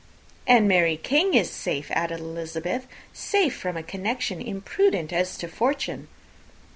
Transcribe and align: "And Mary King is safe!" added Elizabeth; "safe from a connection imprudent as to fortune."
"And 0.47 0.67
Mary 0.67 0.97
King 0.97 1.35
is 1.35 1.51
safe!" 1.51 1.91
added 1.91 2.19
Elizabeth; 2.21 2.87
"safe 3.13 3.55
from 3.55 3.77
a 3.77 3.83
connection 3.83 4.41
imprudent 4.41 5.13
as 5.13 5.37
to 5.37 5.47
fortune." 5.47 6.07